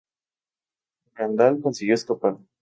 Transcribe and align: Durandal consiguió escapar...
Durandal 1.15 1.61
consiguió 1.61 1.93
escapar... 1.93 2.39